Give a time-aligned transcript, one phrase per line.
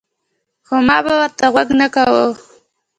[0.67, 2.35] خو ما به ورته غږ نۀ کوۀ ـ